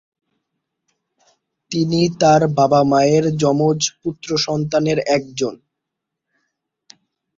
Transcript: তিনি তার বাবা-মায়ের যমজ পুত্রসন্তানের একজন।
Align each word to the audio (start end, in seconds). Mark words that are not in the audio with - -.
তিনি 1.71 2.01
তার 2.21 2.41
বাবা-মায়ের 2.57 3.25
যমজ 3.41 3.79
পুত্রসন্তানের 4.01 4.99
একজন। 5.09 5.53